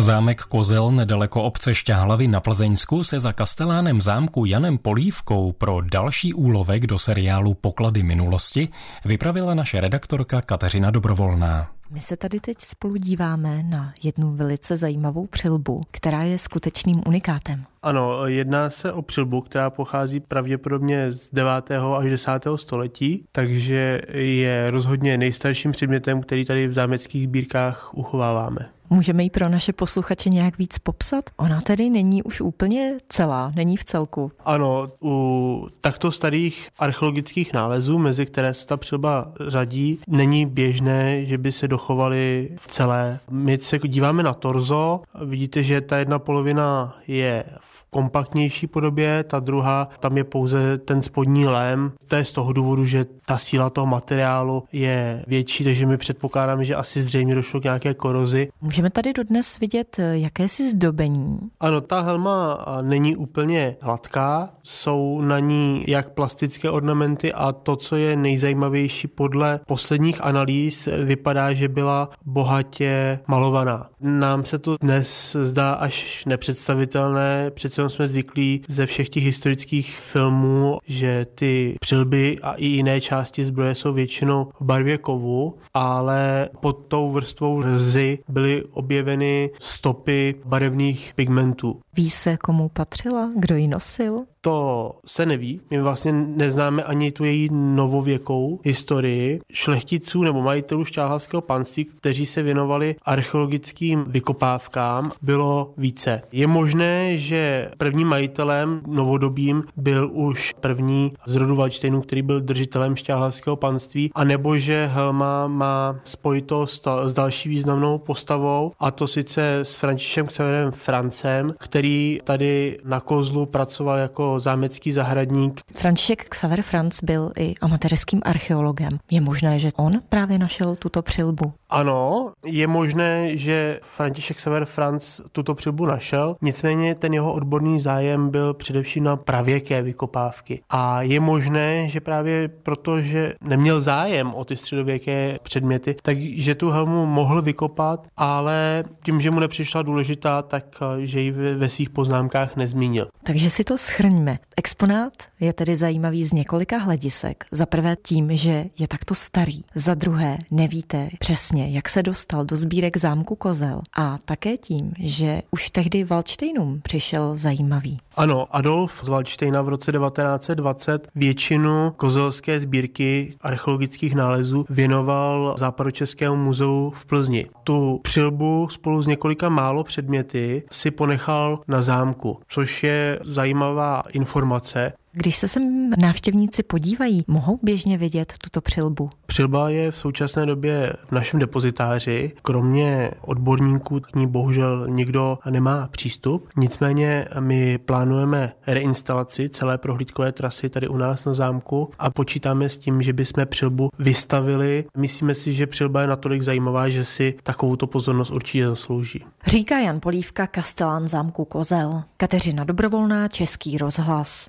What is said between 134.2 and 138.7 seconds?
Xaver Franz tuto přilbu našel, nicméně ten jeho odborný zájem byl